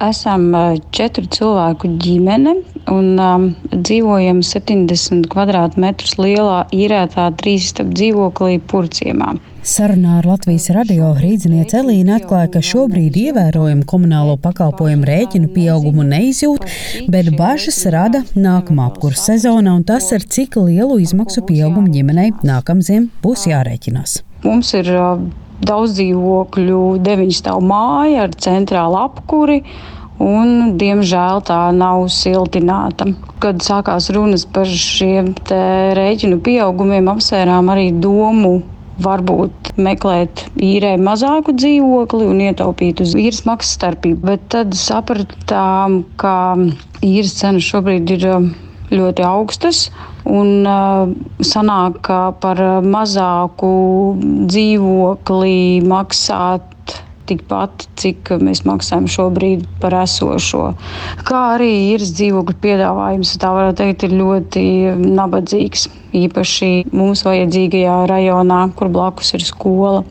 Esam 0.00 0.52
četru 0.96 1.26
cilvēku 1.28 1.90
ģimene 2.00 2.54
un 2.88 3.18
um, 3.20 3.42
dzīvojam 3.68 4.40
70 4.46 5.26
kvadrātmetrus 5.28 6.14
lielā 6.16 6.62
īrētā 6.72 7.26
trīsstāvu 7.36 7.92
dzīvoklī 7.98 8.56
Purciemā. 8.70 9.34
Sarunā 9.60 10.14
ar 10.22 10.28
Latvijas 10.30 10.70
radio 10.72 11.10
rīzniece 11.18 11.82
Elīna 11.82 12.16
atklāja, 12.16 12.48
ka 12.54 12.62
šobrīd 12.64 13.18
ievērojami 13.26 13.84
komunālo 13.90 14.38
pakalpojumu 14.40 15.04
rēķinu 15.10 15.50
pieaugumu 15.52 16.06
neizjūt, 16.08 16.64
bet 17.12 17.28
bažas 17.36 17.82
rada 17.92 18.22
nākamā 18.32 18.88
apkursa 18.88 19.34
sezona 19.34 19.76
un 19.76 19.84
tas, 19.84 20.08
ar 20.16 20.24
cik 20.24 20.56
lielu 20.64 20.96
izmaksu 21.04 21.44
pieaugumu 21.44 21.92
ģimenei 21.92 22.32
nākamziem 22.40 23.10
būs 23.20 23.44
jārēķinās. 23.52 24.22
Mums 24.48 24.72
ir 24.80 24.88
uh, 24.96 25.20
daudz 25.66 25.96
dzīvokļu, 25.98 26.82
deviņu 27.04 27.36
stāvu 27.36 27.64
māja 27.70 28.26
ar 28.26 28.36
centrālu 28.46 29.00
apkuri. 29.04 29.62
Un, 30.20 30.74
diemžēl 30.76 31.40
tā 31.48 31.60
nav 31.72 32.02
siltināta. 32.12 33.06
Kad 33.40 33.62
sākās 33.64 34.10
runas 34.12 34.44
par 34.44 34.68
šiem 34.68 35.32
rēķinu 35.96 36.42
pieaugumiem, 36.44 37.08
apsvērām 37.08 37.72
arī 37.72 37.86
domu 38.04 38.58
varbūt 39.00 39.72
meklēt 39.80 40.44
īrē 40.60 40.94
mazāku 41.00 41.54
dzīvokli 41.56 42.26
un 42.28 42.42
ietaupīt 42.50 43.00
uz 43.04 43.14
īres 43.16 43.46
maksas 43.48 43.78
starpību. 43.78 44.20
Bet 44.28 44.44
tad 44.52 44.76
sapratām, 44.76 46.02
ka 46.20 46.34
īres 47.00 47.38
cenas 47.40 47.64
šobrīd 47.70 48.12
ir 48.18 48.26
um, 48.34 48.50
ļoti 48.94 49.24
augstas. 49.26 49.84
Un 50.30 50.66
uh, 50.68 51.12
sanāk, 51.44 52.00
ka 52.06 52.20
par 52.42 52.60
mazāku 52.84 53.70
dzīvokli 54.20 55.80
maksāt 55.88 56.66
tikpat, 57.30 57.86
cik 58.00 58.32
mēs 58.42 58.64
maksājam 58.66 59.06
šobrīd 59.10 59.66
par 59.82 59.94
esošo. 60.02 60.72
Kā 61.26 61.42
arī 61.54 61.72
ir 61.94 62.04
dzīvokļu 62.04 62.58
piedāvājums, 62.64 63.36
tā 63.40 63.52
varētu 63.54 63.82
teikt, 63.84 64.06
ir 64.08 64.16
ļoti 64.18 64.64
nabadzīgs. 65.20 65.86
Īpaši 66.16 66.70
mums 66.96 67.22
vajadzīgajā 67.26 67.98
rajonā, 68.10 68.62
kur 68.76 68.90
blakus 68.92 69.34
ir 69.38 69.44
skola. 69.46 70.02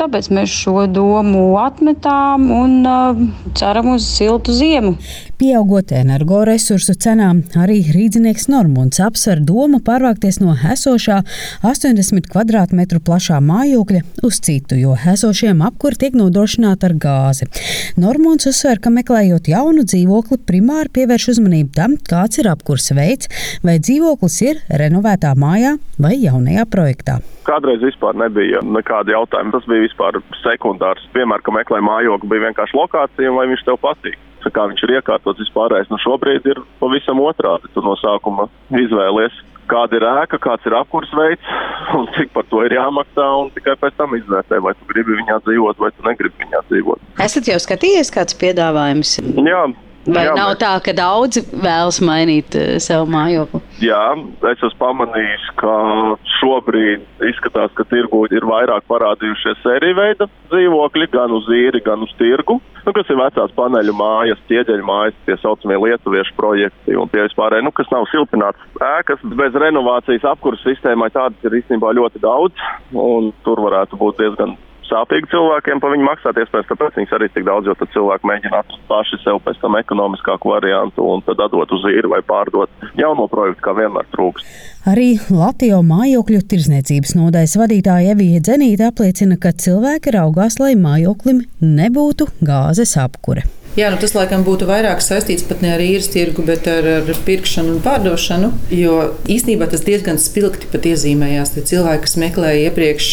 Tāpēc 0.00 0.28
mēs 0.34 0.52
šo 0.52 0.86
domu 0.90 1.44
atmetām 1.60 2.48
un 2.52 2.72
uh, 2.88 3.20
ceram 3.58 3.94
uz 3.94 4.06
siltu 4.08 4.54
ziemu. 4.56 4.96
Pieaugot 5.42 5.90
energoresursu 5.96 6.94
cenām, 7.02 7.40
arī 7.58 7.80
rīznieks 7.94 8.46
Normons 8.52 9.00
apsver 9.02 9.40
domu 9.42 9.80
pārvākties 9.82 10.38
no 10.42 10.54
esošā 10.54 11.16
80 11.66 12.28
km2 12.30 13.00
plašā 13.02 13.40
mājokļa 13.42 14.02
uz 14.28 14.38
citu, 14.44 14.78
jo 14.78 14.94
esošiem 14.94 15.64
apkuri 15.66 15.98
tiek 16.04 16.18
nodrošināti 16.18 16.86
ar 16.86 16.94
gāzi. 17.06 17.48
Normons 17.98 18.46
uzsver, 18.50 18.78
ka 18.82 18.92
meklējot 18.94 19.50
jaunu 19.50 19.82
dzīvokli, 19.88 20.38
primāri 20.46 20.92
pievērš 21.00 21.28
uzmanību 21.34 21.74
tam, 21.74 21.96
kāds 22.08 22.38
ir 22.42 22.50
apkurs 22.52 22.92
veids, 22.94 23.30
vai 23.66 23.78
dzīvoklis 23.82 24.38
ir 24.46 24.62
renovētā 24.82 25.34
mājā 25.42 25.76
vai 26.00 26.16
jaunajā 26.22 26.66
projektā. 26.72 27.20
Kādreiz 27.46 27.82
vispār 27.82 28.16
nebija 28.18 28.62
nekāda 28.62 29.16
jautājuma. 29.16 29.56
Tas 29.56 29.68
bija 29.70 29.86
vispār 29.88 30.20
sekundārs. 30.42 31.08
Vienmēr, 31.16 31.42
kad 31.42 31.58
meklēja 31.58 31.86
mājokli, 31.88 32.30
bija 32.30 32.48
vienkārši 32.48 32.78
lokācija, 32.78 33.34
vai 33.34 33.48
viņš 33.50 33.66
tev 33.66 33.82
patīk 33.82 34.20
kā 34.50 34.66
viņš 34.70 34.82
ir 34.82 34.96
iekārtots 34.98 35.38
vispārējais. 35.44 35.90
Nu, 35.92 36.00
šobrīd 36.02 36.46
ir 36.50 36.60
pavisam 36.80 37.20
otrādi. 37.22 37.70
Tu 37.74 37.82
no 37.84 37.94
sākuma 38.00 38.48
izvēlies, 38.74 39.36
kāda 39.70 39.98
ir 39.98 40.06
ēka, 40.08 40.40
kāds 40.42 40.66
ir 40.66 40.76
apkurs 40.78 41.12
veids 41.14 41.52
un 41.98 42.08
cik 42.16 42.32
par 42.34 42.48
to 42.50 42.64
ir 42.66 42.74
jāmaksā. 42.78 43.28
Tikai 43.58 43.76
pēc 43.84 44.00
tam 44.00 44.16
izvērtē, 44.18 44.58
vai 44.64 44.74
tu 44.78 44.88
gribi 44.90 45.20
viņā 45.20 45.38
dzīvot, 45.46 45.80
vai 45.82 45.92
tu 45.94 46.08
negribi 46.08 46.46
viņā 46.46 46.64
dzīvot. 46.70 47.08
Esat 47.22 47.52
jau 47.52 47.60
skatījies 47.62 48.12
kāds 48.14 48.38
piedāvājums? 48.40 49.18
Jā, 49.22 49.66
Vai 50.02 50.24
Jā, 50.26 50.32
nav 50.34 50.48
mēs... 50.50 50.58
tā, 50.58 50.72
ka 50.82 50.92
daudzi 50.98 51.44
vēlas 51.52 52.00
mainīt 52.02 52.56
uh, 52.58 52.74
savu 52.82 53.06
mājokli? 53.12 53.60
Jā, 53.84 54.02
es 54.50 54.58
esmu 54.58 54.78
pamanījis, 54.80 55.44
ka 55.60 55.74
šobrīd 56.40 57.04
izskatās, 57.28 57.70
ka 57.78 57.86
tirgu 57.86 58.24
ir 58.34 58.42
vairāk 58.48 58.88
parādījušies 58.90 59.62
sēriju 59.62 59.98
veida 60.00 60.26
dzīvokļi, 60.50 61.08
gan 61.12 61.34
uz 61.36 61.46
īri, 61.54 61.84
gan 61.86 62.02
uz 62.02 62.10
tirgu. 62.18 62.58
Nu, 62.82 62.90
kas 62.96 63.12
ir 63.14 63.20
vecās 63.20 63.54
paneļu 63.54 63.94
mājas, 63.94 64.42
ķieģeļu 64.50 64.88
mājas, 64.88 65.20
tie 65.28 65.38
saucamie 65.38 65.78
lietuviešu 65.84 66.34
projekti 66.34 66.98
un 66.98 67.10
tie 67.12 67.22
vispārēji, 67.28 67.68
nu, 67.68 67.70
kas 67.76 67.90
nav 67.94 68.08
siltināts 68.10 68.82
ēkas, 68.82 69.22
bez 69.38 69.54
renovācijas 69.62 70.26
apkurses 70.34 70.66
sistēmai 70.66 71.12
tādas 71.14 71.46
ir 71.46 71.60
īstenībā 71.62 71.94
ļoti 71.94 72.24
daudz, 72.26 72.58
un 72.90 73.30
tur 73.46 73.62
varētu 73.62 74.02
būt 74.02 74.18
diezgan 74.18 74.58
sāpīgi 74.92 75.30
cilvēkiem 75.32 75.80
par 75.82 75.94
viņu 75.94 76.06
maksāt. 76.06 76.38
Iespējams, 76.42 76.68
tāpēc 76.70 76.98
viņas 77.00 77.14
arī 77.16 77.28
tik 77.32 77.46
daudz, 77.48 77.70
jo 77.70 77.76
tad 77.78 77.92
cilvēki 77.94 78.28
mēģina 78.30 78.60
atrast 78.60 78.84
paši 78.90 79.20
sev 79.22 79.40
pēc 79.46 79.60
tam 79.62 79.78
ekonomiskāku 79.80 80.52
variantu 80.52 81.06
un 81.14 81.24
tad 81.26 81.40
atdot 81.46 81.72
uz 81.76 81.88
īri 81.90 82.10
vai 82.12 82.20
pārdot 82.26 82.86
jauno 83.00 83.28
projektu, 83.32 83.64
kā 83.64 83.76
vienmēr 83.78 84.08
trūkst. 84.14 84.52
Arī 84.92 85.14
Latvijas 85.30 85.86
mājokļu 85.86 86.42
tirzniecības 86.50 87.16
nodaļas 87.18 87.56
vadītāja 87.60 88.16
Evija 88.16 88.42
Dzenīte 88.42 88.88
apliecina, 88.90 89.38
ka 89.40 89.54
cilvēki 89.64 90.16
raugās, 90.18 90.58
lai 90.62 90.74
mājoklim 90.78 91.44
nebūtu 91.62 92.28
gāzes 92.42 92.96
apkure. 93.00 93.46
Jā, 93.72 93.88
nu 93.88 93.96
tas 93.96 94.12
laikam 94.12 94.42
būtu 94.44 94.66
vairāk 94.68 95.00
saistīts 95.00 95.46
pat 95.48 95.62
ne 95.64 95.70
ar 95.72 95.80
īres 95.80 96.10
tirgu, 96.12 96.42
bet 96.44 96.66
ar, 96.68 96.84
ar 96.98 97.20
pirkšanu 97.24 97.72
un 97.72 97.78
pārdošanu. 97.84 98.50
Jo 98.76 98.98
īstenībā 99.32 99.70
tas 99.72 99.84
diezgan 99.86 100.20
spilgti 100.20 100.68
pat 100.68 100.84
iezīmējās. 100.90 101.54
Tie 101.54 101.64
cilvēki, 101.70 102.02
kas 102.04 102.18
meklēja 102.20 102.66
iepriekš 102.68 103.08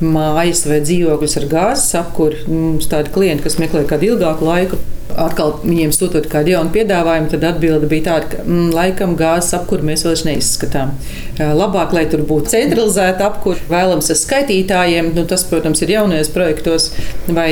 mājas 0.00 0.64
vai 0.70 0.80
dzīvokļus 0.86 1.36
ar 1.42 1.46
gāzes 1.52 1.98
apkuri, 2.00 2.40
mums 2.48 2.88
tādi 2.88 3.12
klienti, 3.12 3.44
kas 3.44 3.60
meklē 3.60 3.84
kādu 3.90 4.14
ilgāku 4.14 4.48
laiku, 4.48 4.80
atkal 5.18 5.56
viņiem 5.64 5.92
sūtot 5.94 6.28
kādu 6.30 6.54
jaunu 6.54 6.72
piedāvājumu, 6.74 7.30
tad 7.32 7.46
atbilde 7.52 7.88
bija 7.90 8.06
tāda, 8.10 8.30
ka 8.32 8.44
mm, 8.44 8.70
laikam 8.76 9.16
gāzes 9.18 9.54
apkuri 9.58 9.86
mēs 9.90 10.04
vairs 10.06 10.24
neizskatām. 10.28 10.94
Labāk, 11.40 11.94
lai 11.96 12.04
tur 12.10 12.20
būtu 12.28 12.52
centralizēta 12.52 13.30
apkuri, 13.30 13.62
vēlams 13.70 14.10
ar 14.12 14.18
skaitītājiem. 14.20 15.12
Nu, 15.16 15.24
tas, 15.28 15.46
protams, 15.48 15.80
ir 15.80 15.94
jaunajos 15.94 16.28
projektos 16.34 16.90
vai 17.32 17.48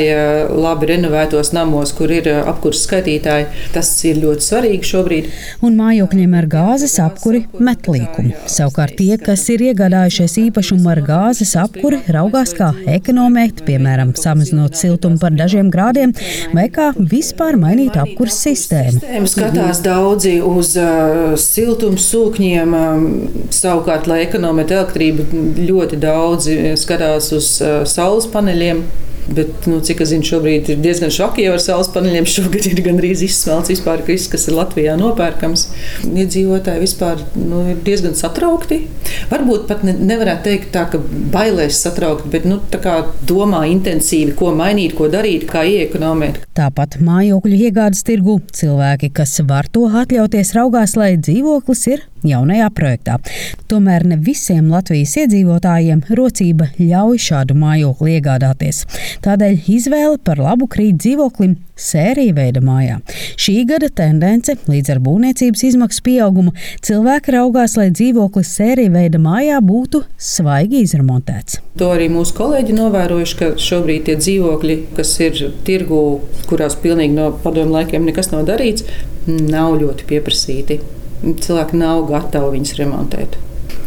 labi 0.52 0.90
renovētos 0.92 1.54
namos, 1.56 1.94
kur 1.96 2.12
ir 2.12 2.28
apkurss 2.42 2.84
skaitītāji. 2.84 3.48
Tas 3.72 3.92
ir 4.08 4.20
ļoti 4.20 4.44
svarīgi 4.44 4.90
šobrīd. 4.90 5.30
Un 5.64 5.78
mājokļiem 5.80 6.36
ar 6.36 6.48
gāzes 6.52 6.98
apkuri 7.00 7.46
met 7.64 7.88
līkumu. 7.88 8.34
Savukārt 8.50 8.98
tie, 9.00 9.14
kas 9.22 9.46
ir 9.54 9.64
iegādājušies 9.70 10.36
īpašumu 10.44 10.92
ar 10.92 11.00
gāzes 11.06 11.54
apkuri, 11.56 12.02
raugās 12.12 12.52
kā 12.58 12.74
ekonomēt, 12.92 13.64
piemēram, 13.64 14.12
samazinot 14.20 14.76
siltumu 14.76 15.16
par 15.22 15.32
dažiem 15.38 15.72
grādiem 15.72 16.12
vai 16.52 16.68
kā 16.72 16.90
vispār 16.98 17.47
mainīt 17.56 17.96
apkurss 17.96 18.42
sistēmu. 18.44 18.98
Sistēmu 18.98 19.30
skatās 19.30 19.80
daudzi 19.84 20.34
uz 20.44 20.74
uh, 20.76 21.32
siltumsūkņiem, 21.40 22.74
um, 22.76 23.06
savukārt, 23.54 24.08
lai 24.10 24.20
ekonomētu 24.26 24.76
elektrību, 24.76 25.28
ļoti 25.70 26.00
daudzi 26.02 26.58
skatās 26.80 27.32
uz 27.36 27.54
uh, 27.64 27.80
saules 27.88 28.28
paneļiem. 28.34 28.84
Bet, 29.28 29.66
nu, 29.68 29.80
cik 29.84 30.00
es 30.04 30.12
zinu, 30.12 30.24
šobrīd 30.24 30.70
ir 30.72 30.78
diezgan 30.80 31.12
šoki 31.12 31.44
jau 31.44 31.54
ar 31.56 31.62
saules 31.62 31.90
paneļiem. 31.92 32.28
Šogad 32.28 32.68
ir 32.70 32.80
gandrīz 32.84 33.22
izsmelts 33.26 33.72
vispār 33.72 34.02
viss, 34.06 34.30
kas 34.32 34.48
ir 34.48 34.56
Latvijā 34.56 34.96
nopērkams. 35.00 35.66
Iedzīvotāji 36.08 36.84
vispār 36.84 37.20
nu, 37.36 37.64
ir 37.74 37.82
diezgan 37.84 38.16
satraukti. 38.18 38.80
Varbūt 39.32 39.66
pat 39.68 39.84
ne, 39.84 39.94
nevarētu 40.10 40.48
teikt 40.48 40.72
tā, 40.74 40.86
ka 40.92 41.00
bailēs 41.34 41.82
satraukt, 41.84 42.28
bet 42.32 42.48
nu, 42.48 42.60
domā 43.28 43.64
intensīvi, 43.68 44.34
ko 44.38 44.52
mainīt, 44.56 44.96
ko 44.96 45.10
darīt, 45.12 45.48
kā 45.50 45.64
iekonomēt. 45.68 46.42
Tāpat 46.58 46.98
mājokļu 47.04 47.60
iegādes 47.68 48.04
tirgu 48.08 48.40
cilvēki, 48.54 49.12
kas 49.14 49.38
var 49.48 49.68
to 49.72 49.86
atļauties, 49.88 50.54
raugās, 50.56 50.96
lai 50.98 51.16
dzīvoklis 51.20 51.84
ir 51.92 52.06
jaunajā 52.26 52.68
projektā. 52.74 53.18
Tomēr 53.68 54.06
ne 54.08 54.16
visiem 54.16 54.70
Latvijas 54.72 55.14
iedzīvotājiem 55.22 56.04
rocība 56.18 56.70
ļauj 56.78 57.22
šādu 57.28 57.56
mājokli 57.58 58.18
iegādāties. 58.18 58.84
Tādēļ 59.24 59.70
izvēle 59.78 60.18
par 60.24 60.40
labu 60.42 60.68
krīt 60.70 61.00
dzīvoklim 61.02 61.56
sērija 61.78 62.34
veida 62.34 62.62
mājā. 62.64 62.98
Šī 63.38 63.62
gada 63.68 63.88
tendence 63.94 64.56
līdz 64.68 64.94
ar 64.94 65.02
būvniecības 65.04 65.64
izmaksu 65.70 66.04
pieaugumu 66.08 66.54
cilvēki 66.84 67.34
raugās, 67.36 67.76
lai 67.78 67.88
dzīvoklis 67.94 68.52
sērija 68.58 68.94
veida 68.94 69.22
mājā 69.22 69.60
būtu 69.64 70.02
svaigi 70.18 70.82
izremontēts. 70.86 71.60
To 71.78 71.92
arī 71.94 72.08
mūsu 72.12 72.34
kolēģi 72.38 72.74
novērojuši, 72.78 73.38
ka 73.38 73.52
šobrīd 73.62 74.08
tie 74.08 74.18
dzīvokļi, 74.18 74.78
kas 74.98 75.14
ir 75.22 75.42
tirgū, 75.68 76.02
kurās 76.50 76.78
pilnīgi 76.82 77.14
no 77.14 77.30
padomu 77.44 77.78
laikiem 77.78 78.08
nekas 78.08 78.32
nav 78.34 78.46
darīts, 78.50 78.86
nav 79.28 79.76
ļoti 79.78 80.08
pieprasīti 80.08 80.80
cilvēki 81.22 81.78
nav 81.78 82.06
gatavi 82.10 82.56
viņus 82.56 82.74
remontēt. 82.78 83.38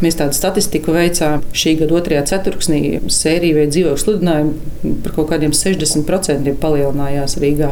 Mēs 0.02 0.16
tādu 0.18 0.34
statistiku 0.34 0.94
veicām 0.96 1.44
šī 1.54 1.76
gada 1.78 1.94
otrajā 2.00 2.24
ceturksnī. 2.32 2.80
Sērija 3.12 3.60
vai 3.60 3.68
dzīvokļu 3.70 4.02
sludinājumi 4.02 4.94
par 5.04 5.14
kaut 5.14 5.30
kādiem 5.30 5.54
60% 5.54 6.56
palielinājās 6.62 7.38
Rīgā. 7.42 7.70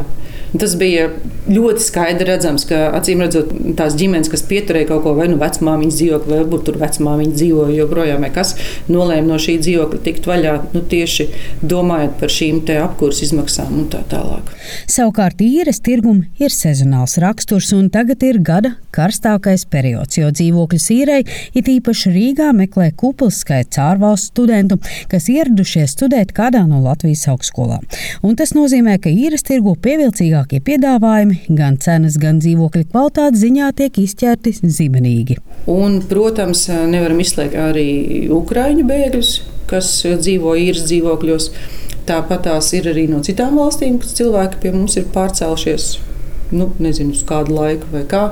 Tas 0.51 0.73
bija 0.75 1.07
ļoti 1.47 1.83
skaidri 1.83 2.27
redzams, 2.27 2.65
ka 2.67 2.89
acīm 2.97 3.23
redzot, 3.23 3.53
tās 3.79 3.95
ģimenes, 3.99 4.29
kas 4.31 4.43
pieturēja 4.49 4.89
kaut 4.89 5.05
ko, 5.05 5.13
vai 5.15 5.29
nu 5.31 5.37
vecmāmiņa 5.39 5.95
dzīvokli, 5.95 6.31
vai 6.33 6.39
varbūt 6.41 6.65
tur 6.67 6.79
vecmāmiņa 6.81 7.37
dzīvoja 7.37 7.77
joprojām, 7.77 8.25
vai 8.25 8.31
kas 8.35 8.53
nolēma 8.91 9.31
no 9.31 9.39
šī 9.41 9.57
dzīvokļa 9.63 10.01
tikt 10.05 10.27
vaļā, 10.27 10.57
nu, 10.75 10.83
tieši 10.91 11.27
domājot 11.63 12.17
par 12.19 12.33
šīm 12.35 12.59
apkurses 12.81 13.29
izmaksām 13.29 13.79
un 13.79 13.87
tā 13.91 14.03
tālāk. 14.11 14.51
Savukārt 14.91 15.41
īres 15.43 15.81
tirgum 15.83 16.25
ir 16.41 16.53
sezonāls 16.53 17.17
raksturs, 17.21 17.71
un 17.77 17.89
tagad 17.93 18.23
ir 18.27 18.41
gada 18.43 18.75
karstākais 18.95 19.65
periods, 19.71 20.19
jo 20.19 20.29
dzīvokļu 20.35 20.81
īrei 20.97 21.21
it 21.57 21.71
īpaši 21.71 22.11
Rīgā 22.11 22.51
meklē 22.55 22.91
kupls 22.97 23.41
skaits 23.45 23.79
ārvalstu 23.81 24.31
studentu, 24.31 24.77
kas 25.11 25.29
ieradušies 25.31 25.95
studēt 25.95 26.35
kādā 26.35 26.63
no 26.67 26.81
Latvijas 26.83 27.25
augstskolām. 27.31 27.87
Un 28.25 28.37
tas 28.39 28.53
nozīmē, 28.55 28.97
ka 29.01 29.11
īres 29.11 29.45
tirgu 29.47 29.73
pievilcīgākie 30.41 30.61
piedāvājumi 30.65 31.55
gan 31.55 31.77
cenas, 31.77 32.17
gan 32.17 32.39
dzīvokļu 32.39 32.89
kvalitātes 32.91 33.41
ziņā 33.41 33.71
tiek 33.75 33.97
izķerti 33.97 34.53
zibenīgi. 34.63 35.37
Un, 35.67 36.01
protams, 36.01 36.67
nevaram 36.69 37.19
izslēgt 37.19 37.55
arī 37.55 38.29
Ukraiņu 38.29 38.85
bēgļus, 38.87 39.41
kas 39.67 40.03
dzīvo 40.05 40.55
īres 40.55 40.85
dzīvokļos. 40.87 41.51
Tāpat 42.05 42.47
tās 42.47 42.73
ir 42.73 42.89
arī 42.89 43.07
no 43.07 43.21
citām 43.21 43.57
valstīm, 43.57 43.99
kas 43.99 44.15
cilvēki 44.17 44.61
pie 44.61 44.71
mums 44.73 44.97
ir 44.97 45.05
pārcēlušies. 45.13 45.99
Nu, 46.51 46.71
nezinu, 46.79 47.13
uz 47.13 47.23
kādu 47.23 47.55
laiku 47.55 47.87
vai 47.91 48.03
kā. 48.09 48.31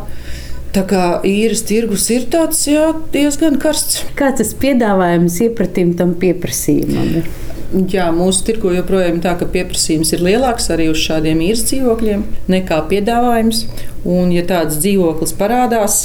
Tā 0.73 0.83
kā 0.85 1.21
īres 1.25 1.63
tirgus 1.65 2.09
ir 2.13 2.27
tāds 2.29 2.65
jā, 2.67 2.91
diezgan 3.13 3.57
karsts. 3.61 4.03
Kāds 4.17 4.41
tas 4.41 4.51
piedāvājums 4.57 5.39
iepratim 5.45 5.95
tam 5.97 6.13
pieprasījumam? 6.19 7.23
Jā, 7.69 8.07
mūsu 8.15 8.41
tirgu 8.47 8.71
joprojām 8.73 9.19
ir 9.19 9.21
tā, 9.21 9.35
ka 9.37 9.45
pieprasījums 9.53 10.09
ir 10.15 10.23
lielāks 10.25 10.71
arī 10.73 10.87
uz 10.89 10.97
šādiem 11.03 11.43
īres 11.45 11.67
dzīvokļiem 11.69 12.23
nekā 12.49 12.79
piedāvājums. 12.89 13.67
Un, 14.09 14.33
ja 14.33 14.41
tāds 14.49 14.79
dzīvoklis 14.81 15.35
parādās, 15.37 15.99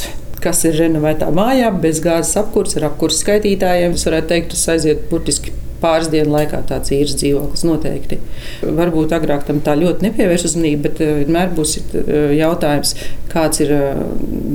kas 0.45 0.61
ir 0.69 0.77
renovētā 0.77 1.31
mājā, 1.33 1.71
bez 1.81 2.03
gāzes 2.05 2.37
apkurses, 2.37 2.77
ar 2.81 2.91
apkurses 2.91 3.25
skaitītājiem, 3.25 3.97
es 3.97 4.05
varētu 4.05 4.35
teikt, 4.35 4.53
tas 4.53 4.67
aiziet 4.75 5.07
burtiski 5.09 5.55
pāris 5.85 6.11
dienu 6.13 6.33
laikā 6.35 6.61
tāds 6.69 6.93
īres 6.95 7.17
dzīvoklis 7.21 7.65
noteikti. 7.69 8.19
Varbūt 8.65 9.15
agrāk 9.17 9.47
tam 9.49 9.61
tā 9.65 9.77
ļoti 9.81 10.09
nepievērš 10.09 10.47
uzmanību, 10.51 10.83
bet 10.87 11.01
eh, 11.05 11.15
vienmēr 11.23 11.53
būs 11.57 11.77
eh, 11.81 12.35
jautājums, 12.39 12.95
kāds 13.33 13.65
ir 13.65 13.73
eh, 13.77 14.03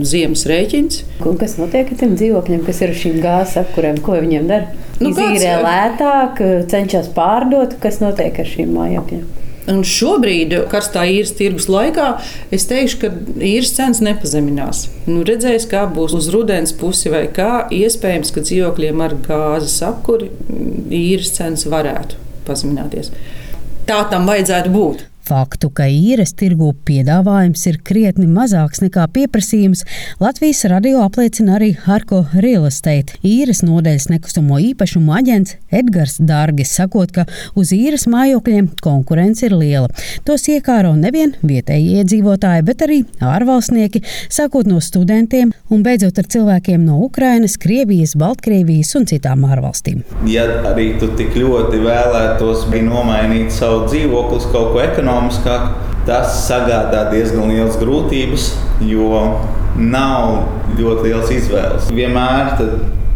ziemas 0.10 0.46
rēķins. 0.50 1.02
Un 1.30 1.42
kas 1.42 1.58
notiek 1.62 1.90
ar 1.90 2.02
tiem 2.02 2.16
dzīvokļiem, 2.20 2.64
kas 2.70 2.84
ir 2.86 2.94
uz 2.94 3.02
šīm 3.04 3.20
gāzes 3.26 3.60
apkurēm? 3.64 4.02
Ko 4.06 4.18
viņiem 4.18 4.50
dara? 4.50 4.88
Nu, 5.00 5.12
Izīrē 5.13 5.60
lētāk, 5.63 6.42
cenšas 6.72 7.12
pārdot, 7.16 7.78
kas 7.84 8.01
notiek 8.04 8.40
ar 8.42 8.50
šīm 8.50 8.74
mājokļiem. 8.75 9.28
Un 9.69 9.84
šobrīd, 9.86 10.56
karstā 10.72 11.04
īres 11.12 11.36
tirgus 11.38 11.68
laikā, 11.69 12.07
es 12.56 12.66
teikšu, 12.69 13.00
ka 13.04 13.12
īres 13.46 13.75
cenas 13.75 14.01
nepazeminās. 14.01 14.88
Nu, 15.06 15.22
redzēs, 15.28 15.68
kā 15.69 15.84
būs 15.94 16.16
uz 16.18 16.31
rudens 16.34 16.74
pusi 16.75 17.12
vai 17.13 17.28
kā. 17.34 17.68
Iespējams, 17.75 18.34
ka 18.34 18.44
dzīvokļiem 18.48 19.04
ar 19.06 19.16
gāzes 19.28 19.78
apkuri 19.86 20.31
īres 20.90 21.36
cenas 21.38 21.68
varētu 21.69 22.18
pazemināties. 22.50 23.13
Tā 23.90 24.01
tam 24.10 24.25
vajadzētu 24.30 24.74
būt. 24.74 25.09
Faktu, 25.30 25.68
ka 25.70 25.86
īres 25.86 26.31
tirgu 26.34 26.72
piedāvājums 26.88 27.62
ir 27.70 27.76
krietni 27.86 28.26
mazāks 28.26 28.80
nekā 28.81 29.04
pieprasījums, 29.14 29.84
Latvijas 30.18 30.64
radio 30.72 31.04
apliecina 31.04 31.60
arī 31.60 31.68
Harko 31.84 32.24
Real 32.34 32.66
Estate 32.66 33.20
īres 33.22 33.62
nodeļas 33.62 34.08
nekustamo 34.10 34.58
īpašumu 34.72 35.14
aģents 35.20 35.54
Edgars 35.70 36.16
Dārgis, 36.18 36.72
sakot, 36.74 37.14
ka 37.14 37.28
uz 37.54 37.74
īres 37.76 38.08
mājokļiem 38.10 38.72
konkurence 38.81 39.46
ir 39.46 39.54
liela. 39.60 39.92
Tos 40.26 40.48
iekāro 40.50 40.96
nevien 40.98 41.36
vietējie 41.46 42.02
iedzīvotāji, 42.02 42.66
bet 42.66 42.82
arī 42.88 43.00
ārvalstnieki, 43.22 44.02
sākot 44.34 44.66
no 44.72 44.82
studentiem 44.82 45.54
un 45.70 45.86
beidzot 45.86 46.18
ar 46.24 46.32
cilvēkiem 46.34 46.90
no 46.90 46.98
Ukrainas, 47.06 47.60
Krievijas, 47.62 48.16
Baltkrievijas 48.18 48.96
un 48.98 49.06
citām 49.14 49.46
ārvalstīm. 49.46 50.02
Ja 50.25 50.48
arī 50.72 50.90
tu 50.98 51.14
tik 51.22 51.38
ļoti 51.38 51.86
vēlētos 51.86 52.66
nomainīt 52.90 53.54
savu 53.54 53.86
dzīvokli 53.92 54.42
uz 54.42 54.50
kaut 54.50 54.74
ko 54.74 54.82
ekonomisku, 54.82 55.19
ekonomiskāk, 55.19 55.74
tas 56.07 56.48
sagādā 56.48 57.10
diezgan 57.12 57.51
liels 57.51 57.77
grūtības, 57.80 58.54
jo 58.88 59.39
nav 59.75 60.48
ļoti 60.80 61.10
liels 61.10 61.31
izvēles. 61.33 61.89
Vienmēr 61.92 62.56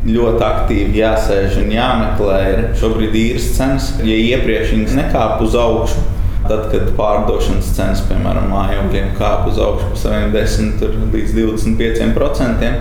ļoti 0.03 0.44
aktīvi 0.44 1.00
jāsēž 1.00 1.61
un 1.61 1.71
jāmeklē. 1.71 2.39
Ir 2.51 2.65
šobrīd 2.79 3.15
īres 3.15 3.53
cenas, 3.55 3.94
ja 4.03 4.17
iepriekš 4.35 4.75
viņas 4.75 4.97
nekāpa 5.00 5.39
uz 5.45 5.55
augšu. 5.55 6.09
Tad, 6.44 6.65
kad 6.73 6.89
pārdošanas 6.97 7.69
cenas, 7.71 8.01
piemēram, 8.09 8.49
mājokļiem 8.51 9.13
kāpa 9.15 9.47
uz 9.47 9.61
augšu 9.63 9.94
par 9.95 10.25
10 10.33 10.81
līdz 11.13 11.38
25%, 11.38 12.71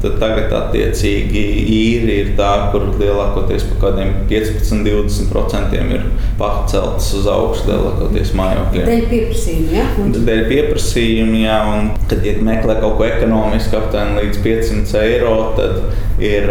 Tad 0.00 0.14
tagad, 0.16 0.52
attiecīgi, 0.56 1.40
īri 1.76 2.14
ir 2.22 2.28
tā, 2.38 2.48
kur 2.72 2.86
lielākoties 2.96 3.66
par 3.68 3.82
kādiem 3.82 4.14
15, 4.30 4.80
20% 4.86 5.74
ir 5.76 6.06
paceltas 6.40 7.10
uz 7.18 7.28
augšu, 7.28 7.66
lielākoties 7.68 8.32
mājokļiem. 8.38 8.86
Dēļ 8.88 9.04
pieprasījuma, 9.10 9.74
jā? 9.76 9.84
Un... 10.00 10.14
Dēļ 10.30 10.42
pieprasījuma, 10.48 11.42
jā, 11.42 11.58
un 11.74 11.90
kad 12.08 12.24
ja 12.24 12.36
meklē 12.48 12.78
kaut 12.80 12.96
ko 12.96 13.08
ekonomisku, 13.10 13.76
aptuveni 13.76 14.22
līdz 14.22 14.40
500 14.46 15.04
eiro, 15.04 15.34
tad 15.58 15.76
ir 16.24 16.48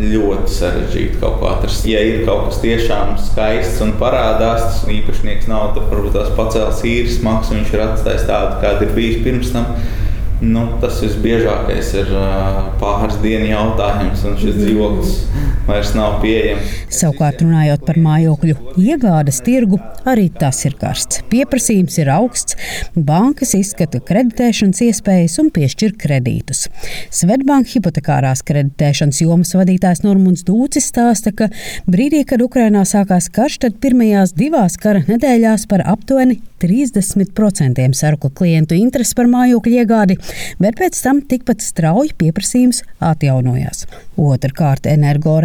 ļoti 0.00 0.56
sarežģīti 0.56 1.20
kaut 1.20 1.40
ko 1.40 1.52
atrast. 1.52 1.84
Ja 1.88 2.00
ir 2.04 2.24
kaut 2.24 2.48
kas 2.48 2.60
tiešām 2.64 3.16
skaists 3.28 3.80
un 3.84 3.96
parādās, 4.00 4.64
tas 4.64 4.84
īpašnieks 4.92 5.48
nav, 5.52 5.74
tad 5.76 5.88
varbūt 5.92 6.16
tās 6.16 6.32
pacēlas 6.36 6.84
īres 6.88 7.20
maksu, 7.24 7.58
viņš 7.58 7.74
ir 7.76 7.84
atstājis 7.90 8.28
tādu, 8.28 8.60
kāda 8.64 8.88
ir 8.88 8.96
bijis 8.96 9.20
pirms 9.24 9.52
tam. 9.52 9.74
Nu, 10.40 10.62
tas 10.80 11.02
visbiežākais 11.04 11.90
ir 12.00 12.12
pāris 12.80 13.18
dienu 13.20 13.50
jautājums, 13.50 14.22
un 14.24 14.38
šis 14.40 14.56
dzīvoklis 14.56 15.16
vairs 15.66 15.92
nav 15.96 16.18
pieejams. 16.22 16.72
Savukārt, 16.92 17.42
runājot 17.44 17.84
par 17.86 17.98
mājokļu 18.00 18.56
iegādes 18.80 19.40
tirgu, 19.46 19.78
arī 20.08 20.28
tas 20.40 20.62
ir 20.68 20.76
karsts. 20.80 21.22
Pieprasījums 21.30 21.98
ir 22.02 22.10
augsts, 22.12 22.56
bankas 22.94 23.54
izskata 23.58 24.00
kreditēšanas 24.04 24.82
iespējas 24.88 25.38
un 25.42 25.50
piešķir 25.54 25.96
kredītus. 26.00 26.66
Svetbanka 27.14 27.74
hipotekārās 27.76 28.44
kreditēšanas 28.48 29.22
jomas 29.24 29.54
vadītājs 29.58 30.04
Normons 30.06 30.46
Dūcis 30.48 30.90
stāsta, 30.92 31.34
ka 31.36 31.50
brīdī, 31.90 32.24
kad 32.28 32.42
Ukrainā 32.44 32.86
sākās 32.88 33.30
karš, 33.32 33.60
tad 33.66 33.80
pirmajās 33.82 34.34
divās 34.38 34.78
kara 34.80 35.04
nedēļās 35.08 35.68
par 35.70 35.84
aptuveni 35.88 36.40
30% 36.60 37.86
sarku 37.96 38.28
klientu 38.36 38.76
interesi 38.76 39.16
par 39.16 39.30
mājokļu 39.32 39.78
iegādi 39.80 40.18
bet 40.60 40.78
pēc 40.80 40.98
tam 41.04 41.20
tikpat 41.26 41.64
strauji 41.64 42.14
pieprasījums 42.20 42.82
atjaunojās. 43.10 43.86
Otrakārt, 44.20 44.88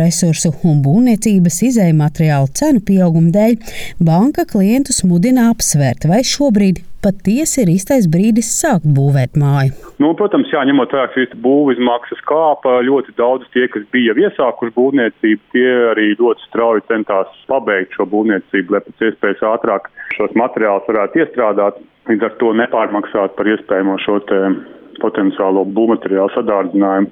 energoresursu 0.05 0.53
un 0.63 0.81
būvniecības 0.85 1.61
izēju 1.69 1.95
materiālu 1.97 2.47
cenu 2.53 2.81
pieauguma 2.85 3.31
dēļ 3.33 3.55
banka 3.99 4.45
klientus 4.45 5.03
mudina 5.03 5.49
apsvērt, 5.51 6.05
vai 6.07 6.21
šobrīd 6.23 6.83
patiesi 7.05 7.61
ir 7.61 7.69
īstais 7.75 8.07
brīdis 8.09 8.49
sākt 8.61 8.85
būvēt 8.85 9.37
māju. 9.37 9.73
Nu, 10.01 10.13
protams, 10.17 10.49
jā, 10.49 10.63
ņemot 10.65 10.93
vērā 10.93 11.11
šīs 11.13 11.35
būvizmaksas 11.41 12.21
kāpa, 12.25 12.79
ļoti 12.85 13.13
daudz 13.17 13.45
tie, 13.53 13.67
kas 13.69 13.85
bija 13.93 14.15
iesākuši 14.17 14.73
būvniecību, 14.75 15.41
tie 15.53 15.67
arī 15.91 16.07
ļoti 16.17 16.47
strauji 16.47 16.85
centās 16.89 17.29
pabeigt 17.49 17.93
šo 17.93 18.07
būvniecību, 18.09 18.73
lai 18.73 18.81
pēc 18.87 19.05
iespējas 19.09 19.45
ātrāk 19.53 19.91
šos 20.17 20.33
materiālus 20.33 20.89
varētu 20.89 21.21
iestrādāt, 21.21 21.77
līdz 22.09 22.25
ar 22.25 22.33
to 22.41 22.55
nepārmaksāt 22.57 23.37
par 23.37 23.53
iespējamo 23.53 23.99
šo 24.01 24.19
potenciālo 25.03 25.65
būvmateriālu 25.75 26.33
sadārdzinājumu. 26.35 27.11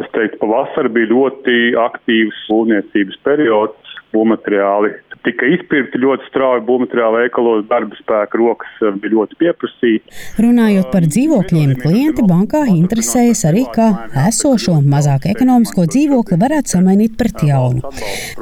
Es 0.00 0.08
teiktu, 0.14 0.40
pavasarī 0.40 0.92
bija 0.94 1.10
ļoti 1.12 1.56
aktīvs 1.80 2.44
būvniecības 2.48 3.20
periods, 3.26 3.79
būvmateriāli 4.14 4.94
tika 5.26 5.48
izpirkti 5.54 6.00
ļoti 6.00 6.28
strauji 6.30 6.64
būvmateriāli 6.68 7.24
veikalos, 7.24 7.64
darba 7.68 7.96
spēka 7.98 8.38
rokas 8.40 8.80
eh, 8.80 8.94
bija 9.02 9.16
ļoti 9.16 9.38
pieprasītas. 9.40 10.22
Runājot 10.40 10.88
par 10.92 11.06
dzīvokļiem, 11.06 11.74
klienti 11.82 12.24
bankā 12.28 12.64
interesējas 12.72 13.44
arī, 13.50 13.66
kā 13.74 13.90
esošo 14.26 14.78
mazāk 14.84 15.28
ekonomisko 15.32 15.86
dzīvokli 15.90 16.40
varētu 16.40 16.74
samainīt 16.76 17.18
pret 17.20 17.44
jaunu. 17.46 17.92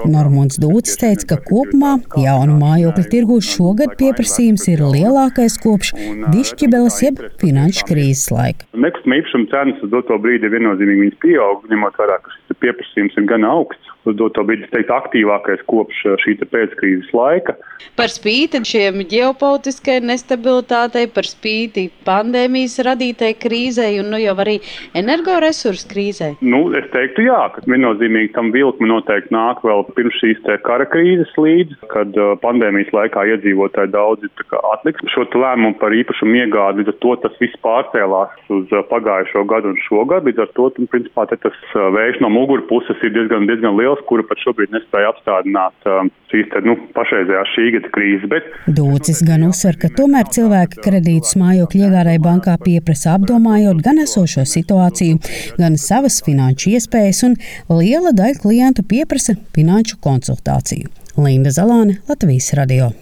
Normons 0.07 0.61
Dūcis 0.63 1.01
teica, 1.03 1.35
ka 1.35 1.41
kopumā 1.49 1.97
jaunu 2.19 2.59
mājokļu 2.63 3.07
tirgu 3.13 3.41
šogad 3.45 3.97
pieprasījums 4.01 4.69
ir 4.73 4.85
lielākais 4.87 5.59
kopš 5.63 5.95
dišķibeles 6.35 7.03
jeb 7.09 7.23
finanšu 7.43 7.89
krīzes 7.91 8.31
laika. 8.35 8.69
Nekustamā 8.79 9.21
īpašuma 9.23 9.51
cenas 9.53 9.83
uz 9.85 9.93
doto 9.93 10.19
brīdi 10.23 10.51
viennozīmīgi 10.53 11.19
pieaug, 11.25 11.67
ņemot 11.71 11.99
vērā, 11.99 12.21
ka 12.23 12.35
šis 12.37 12.63
pieprasījums 12.63 13.19
ir 13.19 13.31
gan 13.31 13.47
augsts. 13.49 13.95
Uz 14.09 14.15
doto 14.17 14.41
brīdi, 14.47 14.65
es 14.65 14.71
teiktu, 14.73 14.95
aktīvākais 14.95 15.58
kopš 15.71 16.05
šī 16.25 16.39
pēc 16.45 16.69
pēckrīzes 16.69 17.13
laika. 17.17 17.57
Par 17.99 18.11
spīti 18.11 18.61
šiem 18.67 19.03
ģeopolitiskai 19.11 19.99
nestabilitātei, 20.07 21.07
par 21.11 21.27
spīti 21.27 21.89
pandēmijas 22.07 22.79
radītai 22.87 23.33
krīzei 23.39 23.99
un 24.03 24.11
nu 24.13 24.21
jau 24.23 24.35
arī 24.43 24.59
energoresursu 24.99 25.89
krīzei? 25.91 26.33
Nu, 26.41 26.69
es 26.79 26.87
teiktu, 26.95 27.25
jā, 27.27 27.41
ka 27.55 27.63
viennozīmīgi 27.67 28.33
tam 28.35 28.53
vilkme 28.55 28.89
noteikti 28.91 29.35
nāk 29.35 29.63
vēl 29.67 29.85
pirms 29.97 30.19
šīs 30.23 30.43
kara 30.67 30.87
krīzes 30.91 31.33
līdz, 31.39 31.79
kad 31.93 32.15
uh, 32.19 32.35
pandēmijas 32.43 32.93
laikā 32.95 33.27
iedzīvotāji 33.35 33.95
daudzi 33.95 34.31
atliks 34.75 35.07
šo 35.15 35.27
lēmumu 35.39 35.79
par 35.81 35.95
īpašumu 35.95 36.39
iegādi. 36.43 36.83
Līdz 36.83 36.95
ar 36.95 36.99
to 37.05 37.15
tas 37.25 37.39
viss 37.43 37.63
pārcēlās 37.65 38.53
uz 38.55 38.75
uh, 38.75 38.85
pagājušo 38.91 39.45
gadu 39.51 39.73
un 39.75 39.81
šo 39.87 40.05
gadu. 40.09 40.31
Līdz 40.31 40.45
ar 40.45 40.53
to 40.57 40.69
un, 40.71 40.91
principā, 40.91 41.27
tas 41.31 41.59
vējš 41.75 42.23
no 42.25 42.31
muguras 42.33 42.67
puses 42.71 43.07
ir 43.07 43.15
diezgan, 43.15 43.47
diezgan 43.51 43.79
liels, 43.79 44.03
kura 44.11 44.27
pat 44.27 44.41
šobrīd 44.43 44.75
nespēja 44.75 45.13
apstādināt 45.13 45.48
uh, 45.57 46.05
šīs 46.33 46.51
te, 46.53 46.63
nu, 46.67 46.75
pašreizējās 46.97 47.55
šī 47.55 47.67
gada 47.77 47.93
krīzes. 47.95 48.29
Bet... 48.33 48.51
Dūcis 48.79 49.23
gan 49.27 49.47
uzsver, 49.49 49.79
ka 49.81 49.91
tomēr 49.97 50.29
cilvēki 50.35 50.83
kredītus 50.85 51.39
mājokļu 51.41 51.87
iegādai 51.89 52.19
bankā 52.25 52.59
pieprasa 52.65 53.17
apdomājot 53.17 53.83
gan 53.85 54.03
esošo 54.05 54.45
situāciju, 54.49 55.19
gan 55.61 55.81
savas 55.81 56.21
finanšu 56.27 56.77
iespējas, 56.77 57.25
un 57.29 57.37
liela 57.73 58.15
daļa 58.17 58.43
klientu 58.45 58.87
pieprasa 58.89 59.39
finanšu 59.57 60.01
konsultāciju. 60.05 60.93
Linda 61.19 61.55
Zalāne, 61.55 62.01
Latvijas 62.11 62.53
radio. 62.59 62.93